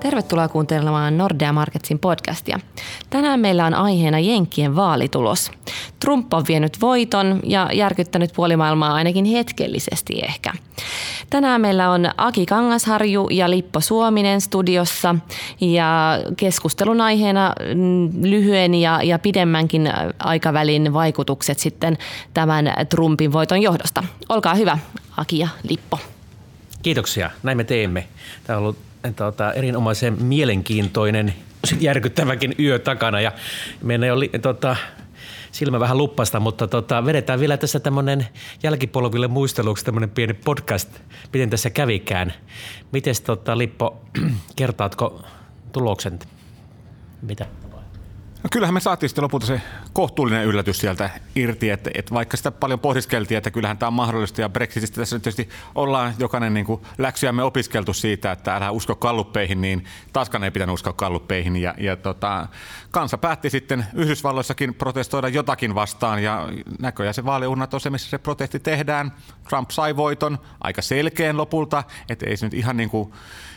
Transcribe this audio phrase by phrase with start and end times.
[0.00, 2.60] Tervetuloa kuuntelemaan Nordea Marketsin podcastia.
[3.10, 5.50] Tänään meillä on aiheena Jenkkien vaalitulos.
[6.00, 10.52] Trump on vienyt voiton ja järkyttänyt puolimaailmaa ainakin hetkellisesti ehkä.
[11.30, 15.14] Tänään meillä on Aki Kangasharju ja Lippo Suominen studiossa
[15.60, 21.98] ja keskustelun aiheena mm, lyhyen ja, ja pidemmänkin aikavälin vaikutukset sitten
[22.34, 24.04] tämän Trumpin voiton johdosta.
[24.28, 24.78] Olkaa hyvä,
[25.16, 25.98] Aki ja Lippo.
[26.82, 28.08] Kiitoksia, näin me teemme.
[28.44, 28.78] Tämä on ollut
[29.16, 31.34] tuota, erinomaisen mielenkiintoinen,
[31.80, 33.32] järkyttäväkin yö takana ja
[33.82, 34.76] meidän ei ole tuota,
[35.52, 38.26] silmä vähän luppasta, mutta tota, vedetään vielä tässä tämmöinen
[38.62, 40.88] jälkipolville muisteluksi tämmöinen pieni podcast,
[41.32, 42.32] miten tässä kävikään.
[42.92, 44.00] Miten tota, Lippo,
[44.56, 45.22] kertaatko
[45.72, 46.18] tuloksen?
[47.22, 47.46] Mitä?
[48.42, 49.60] No kyllähän me saatiin sitten lopulta se
[49.92, 54.40] kohtuullinen yllätys sieltä irti, että, että vaikka sitä paljon pohdiskeltiin, että kyllähän tämä on mahdollista
[54.40, 58.94] ja Brexitistä tässä nyt tietysti ollaan jokainen niin kuin läksyjämme opiskeltu siitä, että älä usko
[58.94, 62.48] kalluppeihin, niin taaskaan ei pitänyt uskoa kalluppeihin ja, ja tota,
[62.90, 66.48] kansa päätti sitten Yhdysvalloissakin protestoida jotakin vastaan ja
[66.80, 69.12] näköjään se vaaliurnat on se, missä se protesti tehdään.
[69.48, 73.12] Trump sai voiton aika selkeän lopulta, että ei se nyt ihan niin kuin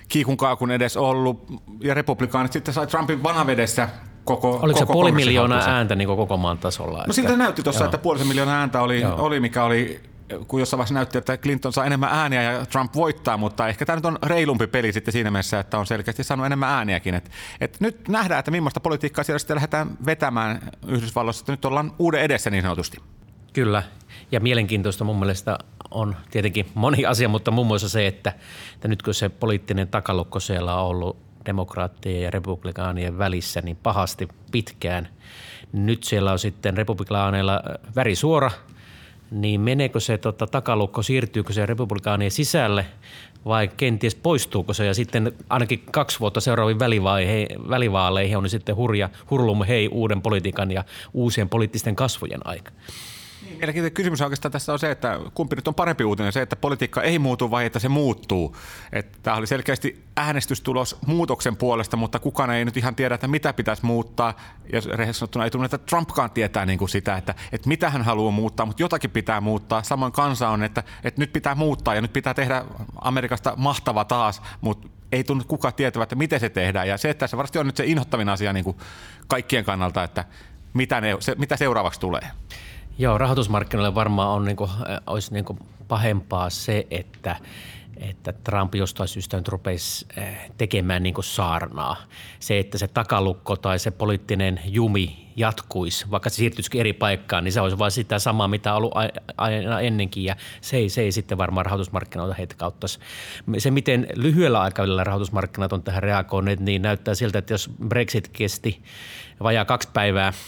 [0.08, 3.90] kiikun kaakun edes ollut ja republikaanit sitten sai Trumpin vanavedessä
[4.24, 7.04] koko Oliko koko se puoli miljoonaa ääntä niin koko maan tasolla?
[7.08, 10.02] No siltä näytti tuossa, että puolisen miljoonaa ääntä oli, oli, mikä oli
[10.48, 13.96] kun jossain vaiheessa näytti, että Clinton saa enemmän ääniä ja Trump voittaa, mutta ehkä tämä
[13.96, 17.16] nyt on reilumpi peli sitten siinä mielessä, että on selkeästi saanut enemmän ääniäkin.
[17.16, 21.92] Et, et nyt nähdään, että millaista politiikkaa siellä sitten lähdetään vetämään Yhdysvalloissa, että nyt ollaan
[22.00, 22.98] uuden edessä niin sanotusti.
[23.54, 23.84] Kyllä,
[24.32, 25.58] ja mielenkiintoista mun mielestä
[25.92, 28.34] on tietenkin moni asia, mutta muun muassa se, että,
[28.76, 34.28] että nyt kun se poliittinen takalukko siellä on ollut demokraattien ja republikaanien välissä niin pahasti
[34.52, 35.08] pitkään.
[35.74, 38.52] Nyt siellä on sitten republikaaneilla äh, värisuora,
[39.32, 42.86] niin meneekö se tota, takalukko, siirtyykö se republikaanien sisälle
[43.46, 46.80] vai kenties poistuuko se ja sitten ainakin kaksi vuotta seuraaviin
[47.70, 52.72] välivaaleihin on sitten hurja, hurlum hei uuden politiikan ja uusien poliittisten kasvojen aika.
[53.64, 57.02] Mielenkiintoinen kysymys oikeastaan tässä on se, että kumpi nyt on parempi uutinen, se, että politiikka
[57.02, 58.58] ei muutu vai että se muuttuu.
[58.92, 63.54] Että tämä oli selkeästi äänestystulos muutoksen puolesta, mutta kukaan ei nyt ihan tiedä, että mitä
[63.54, 64.34] pitäisi muuttaa.
[64.74, 68.02] Ja rehellisesti sanottuna ei tunne, että Trumpkaan tietää niin kuin sitä, että, että mitä hän
[68.02, 69.84] haluaa muuttaa, mutta jotakin pitää muuttaa.
[69.84, 72.66] Samoin kansa on, että, että nyt pitää muuttaa ja nyt pitää tehdä
[73.02, 76.88] Amerikasta mahtava taas, mutta ei tunnu kukaan tietävä, että miten se tehdään.
[76.88, 78.78] Ja se, että se varmasti on nyt se inhottavin asia niin kuin
[79.28, 80.26] kaikkien kannalta, että
[80.74, 82.32] mitä, ne, se, mitä seuraavaksi tulee.
[82.98, 84.70] Joo, rahoitusmarkkinoille varmaan on, niin kuin,
[85.08, 87.36] olisi niin kuin pahempaa se, että
[87.98, 90.08] että Trump jostain syystä nyt rupeisi
[90.58, 91.96] tekemään niin kuin saarnaa.
[92.40, 97.52] Se, että se takalukko tai se poliittinen jumi jatkuisi, vaikka se siirtyisikin eri paikkaan, niin
[97.52, 98.94] se olisi vain sitä samaa, mitä on ollut
[99.38, 103.00] aina ennenkin, ja se ei, se ei sitten varmaan rahoitusmarkkinoita heitä kauttaisi.
[103.58, 108.82] Se, miten lyhyellä aikavälillä rahoitusmarkkinat on tähän reagoineet, niin näyttää siltä, että jos Brexit kesti
[109.44, 110.34] vajaa kaksi päivää–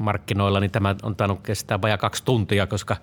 [0.00, 2.96] markkinoilla, niin tämä on tainnut kestää vajaa kaksi tuntia, koska,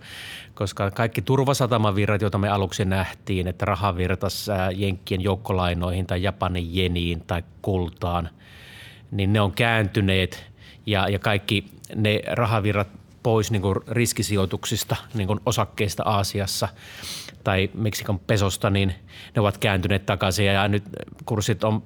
[0.54, 7.24] koska kaikki turvasatamavirrat, joita me aluksi nähtiin, että raha virtasi Jenkkien joukkolainoihin tai Japanin jeniin
[7.28, 8.30] tai kultaan,
[9.12, 10.52] niin ne on kääntyneet
[10.86, 11.66] ja, ja kaikki
[11.96, 12.88] ne rahavirrat
[13.24, 16.68] pois niin kuin riskisijoituksista, niin kuin osakkeista Aasiassa
[17.44, 18.94] tai Meksikon pesosta, niin
[19.36, 20.46] ne ovat kääntyneet takaisin.
[20.46, 20.84] Ja nyt
[21.26, 21.84] kurssit on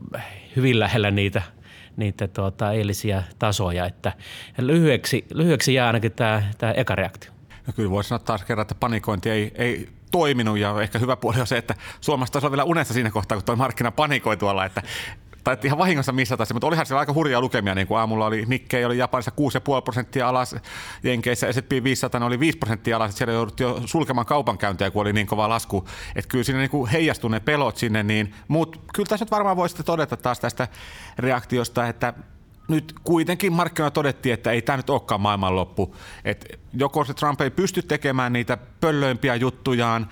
[0.55, 1.41] hyvin lähellä niitä–
[1.97, 3.85] niitä tuota, eilisiä tasoja.
[3.85, 4.13] Että
[4.57, 7.31] lyhyeksi, lyhyeksi jää ainakin tämä, tämä eka reaktio.
[7.67, 11.39] No kyllä voisi sanoa taas kerran, että panikointi ei, ei toiminut ja ehkä hyvä puoli
[11.39, 14.65] on se, että Suomessa taisi olla vielä unessa siinä kohtaa, kun tuo markkina panikoi tuolla,
[14.65, 14.81] että
[15.45, 18.43] tai ihan vahingossa missata se, mutta olihan siellä aika hurjaa lukemia, niin kuin aamulla oli
[18.47, 19.31] Nikkei oli Japanissa
[19.77, 20.55] 6,5 prosenttia alas,
[21.03, 25.27] Jenkeissä S&P 500 oli 5 prosenttia alas, siellä jouduttiin jo sulkemaan kaupankäyntiä, kun oli niin
[25.27, 29.31] kova lasku, että kyllä sinne niin heijastui ne pelot sinne, niin, mutta kyllä tässä nyt
[29.31, 30.67] varmaan voisitte todeta taas tästä
[31.17, 32.13] reaktiosta, että
[32.67, 35.95] nyt kuitenkin markkinoilla todettiin, että ei tämä nyt olekaan maailmanloppu.
[36.25, 40.07] Että joko se Trump ei pysty tekemään niitä pöllöimpiä juttujaan,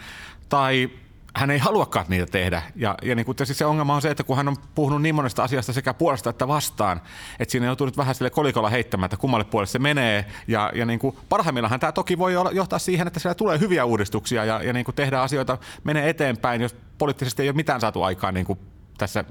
[0.49, 0.89] tai
[1.35, 2.61] hän ei haluakaan niitä tehdä.
[2.75, 5.43] Ja, ja niin kuin se ongelma on se, että kun hän on puhunut niin monesta
[5.43, 7.01] asiasta sekä puolesta että vastaan,
[7.39, 10.25] että siinä joutuu nyt vähän sille kolikolla heittämään, että kummalle puolelle se menee.
[10.47, 14.45] Ja, ja niin kuin parhaimmillaan tämä toki voi johtaa siihen, että siellä tulee hyviä uudistuksia
[14.45, 18.33] ja, ja niin kuin tehdään asioita, menee eteenpäin, jos poliittisesti ei ole mitään saatu aikaan
[18.33, 18.59] niin kuin
[18.97, 19.23] tässä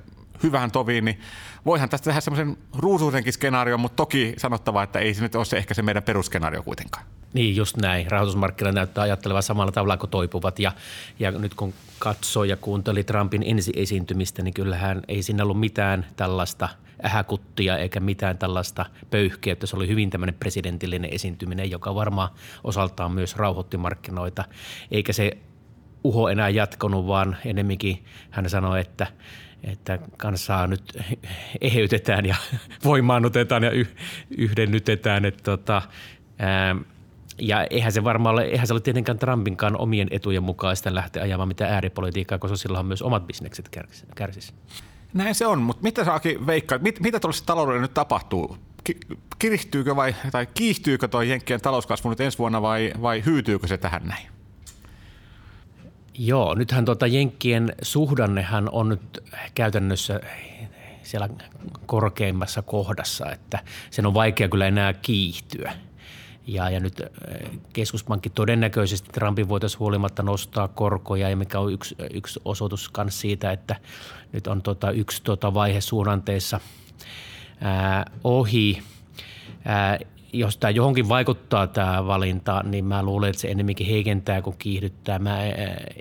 [0.42, 1.20] hyvään toviin, niin
[1.66, 5.56] voihan tästä tehdä semmoisen ruusuisenkin skenaario, mutta toki sanottava, että ei se nyt ole se
[5.56, 7.04] ehkä se meidän perusskenaario kuitenkaan.
[7.32, 8.10] Niin, just näin.
[8.10, 10.58] Rahoitusmarkkinoilla näyttää ajattelevan samalla tavalla kuin toipuvat.
[10.58, 10.72] Ja,
[11.18, 16.68] ja nyt kun katsoi ja kuunteli Trumpin ensi-esiintymistä, niin kyllähän ei siinä ollut mitään tällaista
[17.04, 19.52] ähäkuttia eikä mitään tällaista pöyhkeä.
[19.52, 22.28] Että se oli hyvin tämmöinen presidentillinen esiintyminen, joka varmaan
[22.64, 24.44] osaltaan myös rauhoitti markkinoita.
[24.90, 25.38] Eikä se
[26.04, 29.06] uho enää jatkunut, vaan enemminkin hän sanoi, että,
[29.64, 30.82] että kansaa nyt
[31.60, 32.36] eheytetään ja
[32.84, 33.70] voimaannutetaan ja
[34.30, 35.24] yhdennytetään.
[35.24, 35.82] Että tota,
[36.38, 36.76] ää,
[37.38, 41.48] ja eihän se varmaan ole, eihän se ole tietenkään Trumpinkaan omien etujen mukaista lähteä ajamaan
[41.48, 43.68] mitä ääripolitiikkaa, koska sillä on myös omat bisnekset
[44.14, 44.54] kärsissä.
[45.14, 48.56] Näin se on, mutta mitä saakin veikkaa, mit, mitä tuollaisessa taloudelle nyt tapahtuu?
[49.38, 54.02] Kiristyykö vai tai kiihtyykö tuo Jenkkien talouskasvu nyt ensi vuonna vai, vai hyytyykö se tähän
[54.04, 54.26] näin?
[56.18, 59.22] Joo, nythän tuota Jenkkien suhdannehan on nyt
[59.54, 60.20] käytännössä
[61.02, 61.28] siellä
[61.86, 63.58] korkeimmassa kohdassa, että
[63.90, 65.72] sen on vaikea kyllä enää kiihtyä–
[66.46, 67.02] ja, ja nyt
[67.72, 73.52] keskuspankki todennäköisesti Trumpin voitaisiin huolimatta nostaa korkoja, ja mikä on yksi, yksi osoitus myös siitä,
[73.52, 73.76] että
[74.32, 76.60] nyt on tota yksi tota vaihe suunnanteessa
[77.60, 78.82] ää, ohi.
[79.64, 79.98] Ää,
[80.32, 85.18] jos tämä johonkin vaikuttaa tämä valinta, niin mä luulen, että se enemmänkin heikentää kuin kiihdyttää.
[85.18, 85.38] Mä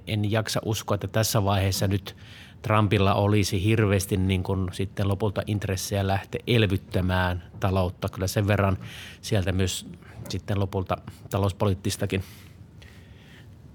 [0.07, 2.15] en jaksa uskoa, että tässä vaiheessa nyt
[2.61, 8.09] Trumpilla olisi hirveästi niin kuin sitten lopulta intressejä lähteä elvyttämään taloutta.
[8.09, 8.77] Kyllä sen verran
[9.21, 9.88] sieltä myös
[10.31, 10.97] sitten lopulta
[11.29, 12.23] talouspoliittistakin,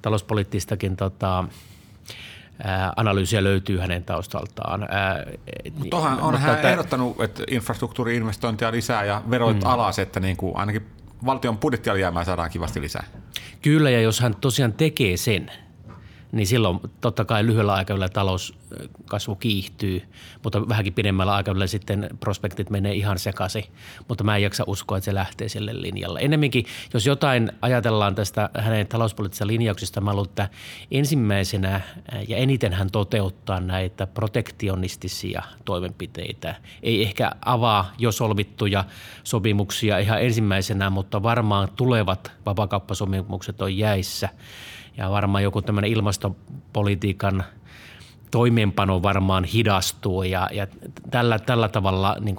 [0.03, 1.45] talouspoliittistakin tota,
[2.65, 4.89] ää, analyysiä löytyy hänen taustaltaan.
[5.79, 9.71] mutta on hän että, ehdottanut, että infrastruktuuriinvestointia lisää ja veroit mm.
[9.71, 10.87] alas, että niin kuin ainakin
[11.27, 13.05] valtion budjettialijäämää saadaan kivasti lisää.
[13.63, 15.51] Kyllä, ja jos hän tosiaan tekee sen–
[16.33, 20.03] niin silloin totta kai lyhyellä aikavälillä talouskasvu kiihtyy,
[20.43, 23.65] mutta vähänkin pidemmällä aikavälillä sitten prospektit menee ihan sekaisin.
[24.09, 26.19] Mutta mä en jaksa uskoa, että se lähtee sille linjalle.
[26.23, 30.49] Ennemminkin, jos jotain ajatellaan tästä hänen talouspoliittisesta linjauksista, mä luulen, että
[30.91, 31.81] ensimmäisenä
[32.29, 36.55] ja eniten hän toteuttaa näitä protektionistisia toimenpiteitä.
[36.83, 38.85] Ei ehkä avaa jo solmittuja
[39.25, 44.29] sopimuksia ihan ensimmäisenä, mutta varmaan tulevat vapakauppasopimukset on jäissä–
[44.97, 47.45] ja varmaan joku tämmöinen ilmastopolitiikan
[48.31, 50.67] toimeenpano varmaan hidastuu ja, ja
[51.11, 52.37] tällä, tällä tavalla niin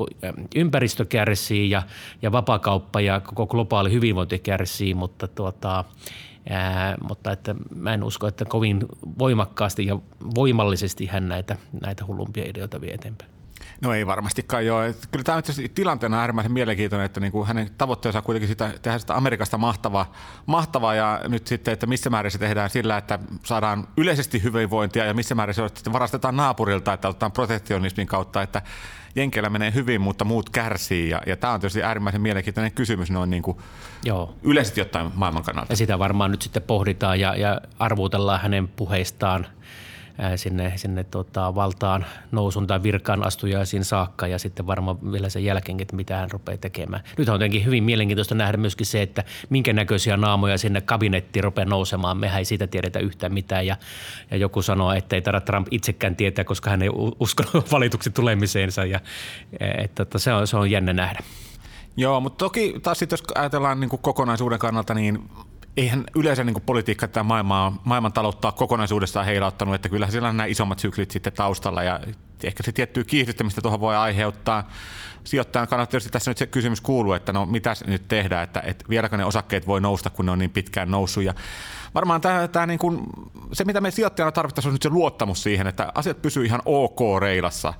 [0.55, 1.83] ympäristö kärsii ja,
[2.21, 5.83] ja vapakauppa ja koko globaali hyvinvointi kärsii, mutta, tuota,
[6.49, 8.85] ää, mutta että mä en usko, että kovin
[9.19, 9.99] voimakkaasti ja
[10.35, 13.36] voimallisesti hän näitä, näitä hullumpia ideoita vie eteenpäin.
[13.81, 14.79] No ei varmastikaan joo.
[15.11, 15.43] Kyllä tämä on
[15.75, 20.13] tilanteena äärimmäisen mielenkiintoinen, että niin kuin hänen tavoitteensa on kuitenkin sitä, tehdä sitä Amerikasta mahtavaa,
[20.45, 25.13] mahtavaa ja nyt sitten, että missä määrin se tehdään sillä, että saadaan yleisesti hyvinvointia ja
[25.13, 28.61] missä määrin se sitten varastetaan naapurilta, että otetaan protektionismin kautta, että
[29.15, 31.09] Jenkeillä menee hyvin, mutta muut kärsii.
[31.09, 33.57] Ja, ja tämä on tietysti äärimmäisen mielenkiintoinen kysymys noin niin kuin
[34.03, 34.35] Joo.
[34.43, 35.73] yleisesti ottaen maailman kannalta.
[35.73, 39.47] Ja sitä varmaan nyt sitten pohditaan ja, ja arvuutellaan hänen puheistaan–
[40.35, 45.79] sinne, sinne tota, valtaan nousun tai virkaan astujaisiin saakka ja sitten varmaan vielä sen jälkeen,
[45.79, 47.03] että mitä hän rupeaa tekemään.
[47.17, 51.65] Nyt on jotenkin hyvin mielenkiintoista nähdä myöskin se, että minkä näköisiä naamoja sinne kabinettiin rupeaa
[51.65, 52.17] nousemaan.
[52.17, 53.77] Mehän ei siitä tiedetä yhtään mitään ja,
[54.31, 58.85] ja joku sanoo, että ei tarvitse Trump itsekään tietää, koska hän ei usko valituksi tulemiseensa
[58.85, 58.99] ja
[59.59, 61.19] että, että se, on, se on jännä nähdä.
[61.97, 65.29] Joo, mutta toki taas sitten jos ajatellaan niin kuin kokonaisuuden kannalta, niin
[65.77, 70.47] eihän yleensä niin politiikka tämä maailmaa, maailman taloutta kokonaisuudessaan heilauttanut, että kyllähän siellä on nämä
[70.47, 71.99] isommat syklit sitten taustalla ja
[72.43, 74.69] ehkä se tiettyä kiihdyttämistä tuohon voi aiheuttaa.
[75.27, 78.85] Sijoittajan kannalta tietysti tässä nyt se kysymys kuuluu, että no mitä nyt tehdään, että, että
[78.89, 81.33] vieläkö ne osakkeet voi nousta, kun ne on niin pitkään noussut ja
[81.95, 82.99] varmaan tämä, tämä niin kuin,
[83.53, 86.99] se, mitä me sijoittajana tarvittaisiin, on nyt se luottamus siihen, että asiat pysyy ihan ok
[87.21, 87.73] reilassa.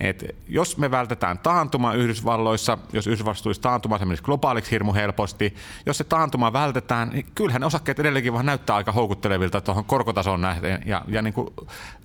[0.00, 5.54] Et jos me vältetään taantuma Yhdysvalloissa, jos Yhdysvalloissa tulisi taantuma, se menisi globaaliksi hirmu helposti.
[5.86, 10.40] Jos se taantuma vältetään, niin kyllähän ne osakkeet edelleenkin vaan näyttää aika houkuttelevilta tuohon korkotasoon
[10.40, 10.82] nähden.
[10.86, 11.48] Ja, ja niin kuin,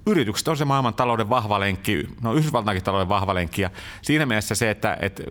[0.05, 3.62] yritykset on se maailman talouden vahva lenkki, no Yhdysvaltainkin talouden vahva lenkki.
[3.62, 3.69] Ja
[4.01, 5.23] siinä mielessä se, että, että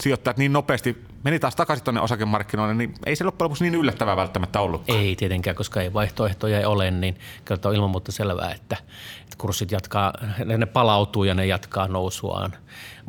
[0.00, 4.16] sijoittajat niin nopeasti meni taas takaisin tuonne osakemarkkinoille, niin ei se loppujen lopuksi niin yllättävää
[4.16, 4.82] välttämättä ollut.
[4.88, 8.76] Ei tietenkään, koska ei vaihtoehtoja ei ole, niin kyllä on ilman muuta selvää, että,
[9.22, 10.12] että kurssit jatkaa,
[10.44, 12.52] ne palautuu ja ne jatkaa nousuaan.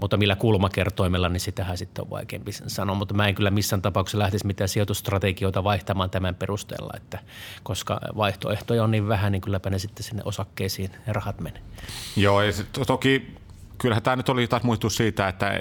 [0.01, 2.95] Mutta millä kulmakertoimella, niin sitähän sitten on vaikeampi sanoa.
[2.95, 7.19] Mutta mä en kyllä missään tapauksessa lähtisi mitään sijoitustrategioita vaihtamaan tämän perusteella, että
[7.63, 11.61] koska vaihtoehtoja on niin vähän, niin kylläpä ne sitten sinne osakkeisiin ne rahat menee.
[12.15, 12.51] Joo, ja
[12.87, 13.35] toki
[13.81, 15.59] kyllähän tämä nyt oli taas muistus siitä, että,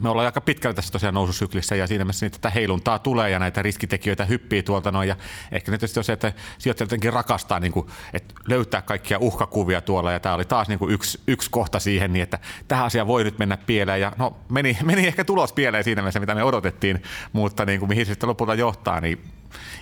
[0.00, 3.62] me ollaan aika pitkällä tässä tosiaan noususyklissä ja siinä mielessä tätä heiluntaa tulee ja näitä
[3.62, 5.08] riskitekijöitä hyppii tuolta noin.
[5.08, 5.16] Ja
[5.52, 9.80] ehkä nyt tietysti on se, että sijoittajat jotenkin rakastaa niin kuin, että löytää kaikkia uhkakuvia
[9.80, 13.06] tuolla ja tämä oli taas niin kuin yksi, yksi kohta siihen, niin että tähän asiaan
[13.06, 16.44] voi nyt mennä pieleen ja no meni, meni ehkä tulos pieleen siinä mielessä, mitä me
[16.44, 19.22] odotettiin, mutta niin kuin, mihin se sitten lopulta johtaa, niin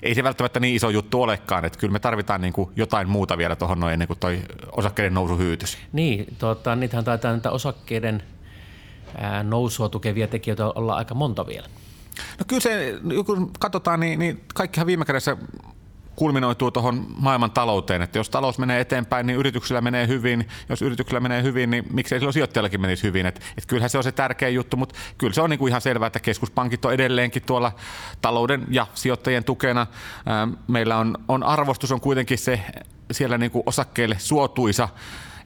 [0.03, 3.39] ei se välttämättä niin iso juttu olekaan, että kyllä me tarvitaan niin kuin jotain muuta
[3.39, 5.79] vielä tuohon noin ennen kuin toi osakkeiden nousu hyytys.
[5.93, 8.23] Niin, tota, niitähän taitaa näitä osakkeiden
[9.19, 11.67] ää, nousua tukevia tekijöitä olla aika monta vielä.
[12.39, 12.95] No kyllä se,
[13.27, 15.37] kun katsotaan, niin, niin kaikkihan viime kädessä
[16.21, 21.21] kulminoituu tuohon maailman talouteen, että jos talous menee eteenpäin, niin yrityksillä menee hyvin, jos yrityksillä
[21.21, 24.49] menee hyvin, niin miksei silloin sijoittajallakin menisi hyvin, että et kyllähän se on se tärkeä
[24.49, 27.73] juttu, mutta kyllä se on niinku ihan selvää, että keskuspankit on edelleenkin tuolla
[28.23, 29.87] talouden ja sijoittajien tukena.
[30.69, 32.61] Meillä on, on arvostus on kuitenkin se
[33.13, 34.89] siellä niinku osakkeille suotuisa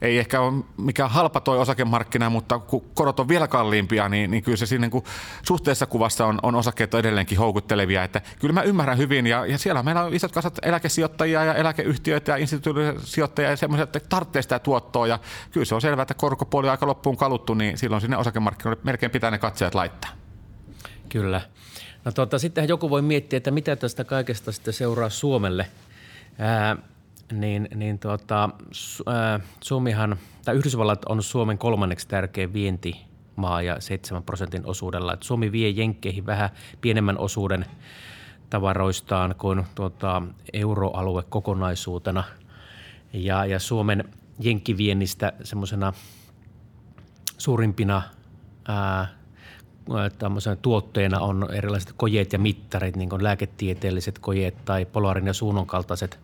[0.01, 4.43] ei ehkä ole mikään halpa toi osakemarkkina, mutta kun korot on vielä kalliimpia, niin, niin
[4.43, 5.03] kyllä se siinä niin
[5.41, 8.03] suhteessa kuvassa on, on osakkeet on edelleenkin houkuttelevia.
[8.03, 12.31] Että kyllä mä ymmärrän hyvin ja, ja siellä meillä on isot kasat eläkesijoittajia ja eläkeyhtiöitä
[12.31, 15.19] ja instituutiosijoittajia ja semmoisia, että tarvitsee sitä tuottoa ja
[15.51, 19.11] kyllä se on selvää, että korkopuoli on aika loppuun kaluttu, niin silloin sinne osakemarkkinoille melkein
[19.11, 20.11] pitää ne katsojat laittaa.
[21.09, 21.41] Kyllä.
[22.05, 25.67] No tuota, sittenhän joku voi miettiä, että mitä tästä kaikesta sitten seuraa Suomelle.
[26.39, 26.77] Ää,
[27.31, 28.49] niin, niin tuota,
[29.61, 35.13] Suomihan, tai Yhdysvallat on Suomen kolmanneksi tärkein vientimaa ja 7 prosentin osuudella.
[35.13, 36.49] Et Suomi vie jenkkeihin vähän
[36.81, 37.65] pienemmän osuuden
[38.49, 40.21] tavaroistaan kuin tuota,
[40.53, 42.23] euroalue kokonaisuutena.
[43.13, 44.03] Ja, ja Suomen
[44.39, 45.93] jenkkiviennistä semmoisena
[47.37, 48.01] suurimpina
[48.67, 49.07] ää,
[50.61, 56.19] tuotteena on erilaiset kojeet ja mittarit, niin kuin lääketieteelliset kojeet tai Polarin ja Suunon kaltaiset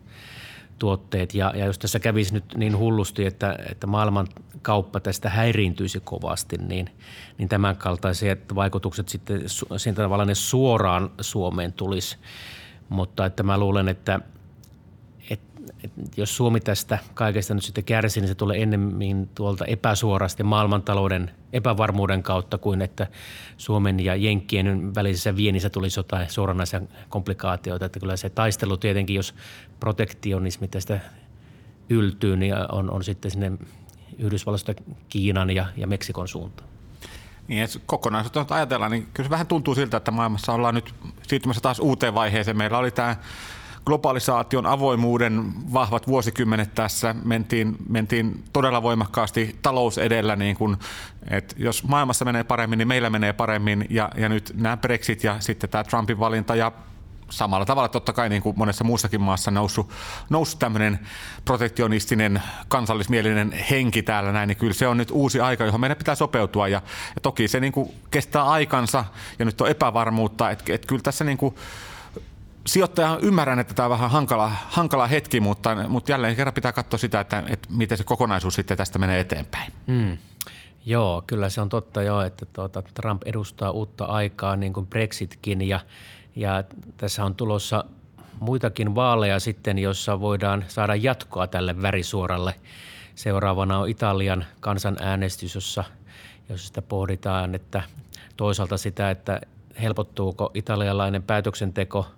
[0.82, 1.34] tuotteet.
[1.34, 4.26] Ja, ja jos tässä kävisi nyt niin hullusti, että, että maailman
[4.62, 6.90] kauppa tästä häiriintyisi kovasti, niin,
[7.38, 9.42] niin tämän kaltaiset vaikutukset sitten
[9.76, 12.16] siitä tavallaan suoraan Suomeen tulisi.
[12.88, 14.20] Mutta että mä luulen, että–
[15.81, 15.81] et
[16.16, 22.22] jos Suomi tästä kaikesta nyt sitten kärsii, niin se tulee ennemmin tuolta epäsuorasti maailmantalouden epävarmuuden
[22.22, 23.06] kautta kuin että
[23.56, 27.84] Suomen ja Jenkkien välisessä viennissä tulisi jotain suoranaisia komplikaatioita.
[27.84, 29.34] Että kyllä se taistelu tietenkin, jos
[29.80, 31.00] protektionismi tästä
[31.88, 33.52] yltyy, niin on, on sitten sinne
[34.18, 34.74] Yhdysvalloista
[35.08, 36.68] Kiinan ja, ja Meksikon suuntaan.
[37.48, 40.94] Niin, kokonaisuutta ajatellaan, niin kyllä se vähän tuntuu siltä, että maailmassa ollaan nyt
[41.28, 42.56] siirtymässä taas uuteen vaiheeseen.
[42.56, 43.16] Meillä oli tämä
[43.86, 47.14] globalisaation avoimuuden vahvat vuosikymmenet tässä.
[47.24, 50.78] Mentiin, mentiin todella voimakkaasti talous edellä, niin kun,
[51.30, 53.86] että jos maailmassa menee paremmin, niin meillä menee paremmin.
[53.90, 56.72] Ja, ja nyt nämä Brexit ja sitten tämä Trumpin valinta ja
[57.32, 59.90] samalla tavalla totta kai niin kuin monessa muussakin maassa noussut,
[60.30, 60.98] noussut tämmöinen
[61.44, 66.14] protektionistinen kansallismielinen henki täällä näin, niin kyllä se on nyt uusi aika, johon meidän pitää
[66.14, 66.82] sopeutua ja,
[67.14, 69.04] ja toki se niin kuin kestää aikansa
[69.38, 71.54] ja nyt on epävarmuutta, että, että kyllä tässä niin kuin
[72.66, 76.98] sijoittaja ymmärrän, että tämä on vähän hankala, hankala hetki, mutta, mutta jälleen kerran pitää katsoa
[76.98, 79.72] sitä, että, että miten se kokonaisuus sitten tästä menee eteenpäin.
[79.86, 80.18] Mm.
[80.86, 85.62] Joo, kyllä se on totta jo, että tuota, Trump edustaa uutta aikaa niin kuin Brexitkin
[85.62, 85.80] ja,
[86.36, 86.64] ja
[86.96, 87.84] tässä on tulossa
[88.40, 92.54] muitakin vaaleja sitten, jossa voidaan saada jatkoa tälle värisuoralle.
[93.14, 95.84] Seuraavana on Italian kansanäänestys, jossa,
[96.48, 97.82] jossa sitä pohditaan, että
[98.36, 99.40] toisaalta sitä, että
[99.82, 102.06] helpottuuko italialainen päätöksenteko–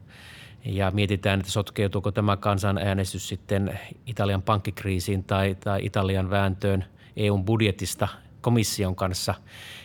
[0.65, 6.85] ja mietitään, että sotkeutuuko tämä kansanäänestys sitten Italian pankkikriisiin tai, tai Italian vääntöön
[7.17, 8.09] EUn budjetista
[8.41, 9.35] komission kanssa.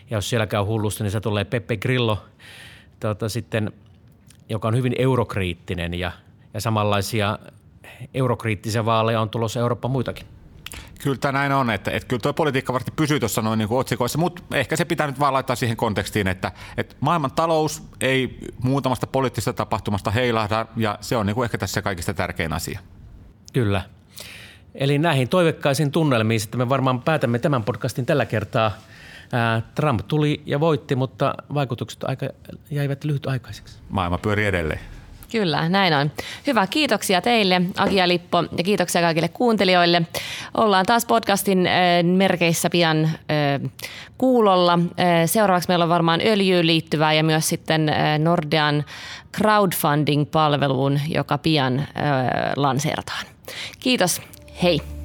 [0.10, 2.26] Ja jos siellä käy hullusti, niin se tulee Peppe Grillo,
[3.00, 3.72] tuota, sitten,
[4.50, 6.12] joka on hyvin eurokriittinen ja,
[6.54, 7.40] ja samanlaisia
[8.14, 10.39] eurokriittisiä vaaleja on tulossa Eurooppa muitakin.
[11.04, 14.44] Kyllä näin on, että, että kyllä tuo politiikka varmasti pysyy tuossa noin niin otsikoissa, mutta
[14.54, 19.54] ehkä se pitää nyt vaan laittaa siihen kontekstiin, että, että maailman talous ei muutamasta poliittisesta
[19.54, 22.80] tapahtumasta heilahda ja se on niin kuin ehkä tässä kaikista tärkein asia.
[23.54, 23.82] Kyllä.
[24.76, 28.72] Eli näihin toivekkaisiin tunnelmiin sitten me varmaan päätämme tämän podcastin tällä kertaa.
[29.76, 32.30] Trump tuli ja voitti, mutta vaikutukset aika,
[32.72, 33.80] jäivät lyhytaikaiseksi.
[33.90, 34.80] Maailma pyörii edelleen.
[35.32, 36.12] Kyllä, näin on.
[36.48, 40.02] Hyvä, kiitoksia teille Akia Lippo ja kiitoksia kaikille kuuntelijoille.
[40.58, 43.72] Ollaan taas podcastin äh, merkeissä pian äh,
[44.18, 44.74] kuulolla.
[44.74, 48.86] Äh, seuraavaksi meillä on varmaan öljyyn liittyvää ja myös sitten Nordean
[49.38, 51.88] crowdfunding-palveluun, joka pian
[52.56, 53.26] lanseerataan.
[53.80, 54.22] Kiitos,
[54.64, 54.99] hei!